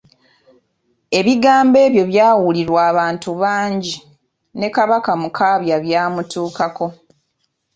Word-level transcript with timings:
Ebigambo 1.19 1.77
ebyo 1.87 2.03
byawulirwa 2.11 2.79
abantu 2.91 3.29
bangi, 3.41 3.95
ne 4.59 4.67
Kabaka 4.75 5.11
Mukaabya 5.21 5.77
byamutuukako. 5.85 6.87